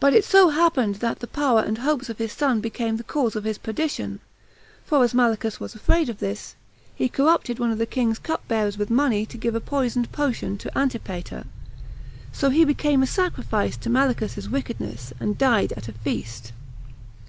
But 0.00 0.12
it 0.12 0.24
so 0.24 0.48
happened 0.48 0.96
that 0.96 1.20
the 1.20 1.28
power 1.28 1.60
and 1.60 1.78
hopes 1.78 2.08
of 2.08 2.18
his 2.18 2.32
son 2.32 2.60
became 2.60 2.96
the 2.96 3.04
cause 3.04 3.36
of 3.36 3.44
his 3.44 3.58
perdition; 3.58 4.18
for 4.84 5.04
as 5.04 5.14
Malichus 5.14 5.60
was 5.60 5.72
afraid 5.72 6.08
of 6.08 6.18
this, 6.18 6.56
he 6.96 7.08
corrupted 7.08 7.60
one 7.60 7.70
of 7.70 7.78
the 7.78 7.86
king's 7.86 8.18
cup 8.18 8.48
bearers 8.48 8.76
with 8.76 8.90
money 8.90 9.24
to 9.26 9.38
give 9.38 9.54
a 9.54 9.60
poisoned 9.60 10.10
potion 10.10 10.58
to 10.58 10.76
Antipater; 10.76 11.46
so 12.32 12.50
he 12.50 12.64
became 12.64 13.04
a 13.04 13.06
sacrifice 13.06 13.76
to 13.76 13.88
Malichus's 13.88 14.48
wickedness, 14.48 15.12
and 15.20 15.38
died 15.38 15.70
at 15.76 15.86
a 15.86 15.92
feast. 15.92 16.50